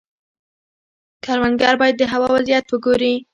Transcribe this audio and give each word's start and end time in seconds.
کروندګر 1.23 1.73
باید 1.81 1.95
د 1.97 2.03
هوا 2.13 2.27
وضعیت 2.35 2.65
وګوري. 2.69 3.15